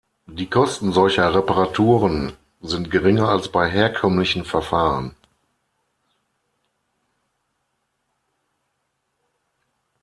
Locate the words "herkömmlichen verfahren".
3.69-5.15